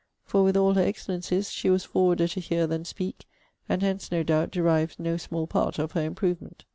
[0.23, 3.27] For, with all her excellencies, she was forwarder to hear than speak;
[3.69, 6.65] and hence, no doubt, derived no small part of her improvement.